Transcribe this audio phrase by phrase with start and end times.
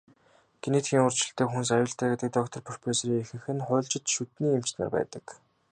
[0.63, 5.25] Генетикийн өөрчлөлттэй хүнс аюултай гэдэг доктор, профессорын ихэнх нь хуульчид, шүдний эмч нар байдаг.